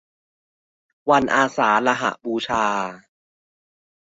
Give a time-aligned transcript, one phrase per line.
[1.09, 2.65] วันอาสาฬหบูชา